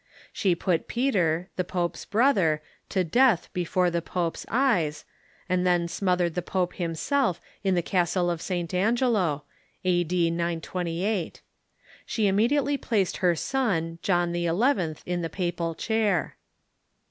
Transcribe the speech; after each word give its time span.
She 0.33 0.55
put 0.55 0.87
Peter, 0.87 1.51
the 1.57 1.63
j^ope's 1.63 2.05
brother, 2.05 2.63
to 2.89 3.03
death 3.03 3.49
before 3.53 3.91
the 3.91 4.01
pope's 4.01 4.47
eyes, 4.49 5.05
and 5.47 5.63
then 5.63 5.87
smothered 5.87 6.33
the 6.33 6.41
pope 6.41 6.73
himself 6.73 7.39
in 7.63 7.75
th^ 7.75 7.85
castle 7.85 8.31
of 8.31 8.41
St. 8.41 8.73
Angelo 8.73 9.43
(a.d. 9.85 10.31
928). 10.31 11.41
She 12.07 12.25
immediately 12.25 12.77
placed 12.77 13.17
her 13.17 13.35
son 13.35 13.99
John 14.01 14.33
XI. 14.33 14.47
in 15.05 15.21
the 15.21 15.29
papal 15.29 15.75
chair. 15.75 16.35